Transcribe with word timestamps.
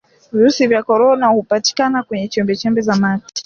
virusi 0.31 0.67
vya 0.67 0.83
korona 0.83 1.27
hupatikana 1.27 2.03
kwenye 2.03 2.27
chembechembe 2.27 2.81
za 2.81 2.95
mate 2.95 3.33